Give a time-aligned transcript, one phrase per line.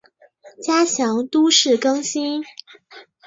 [0.63, 2.43] 加强都市更新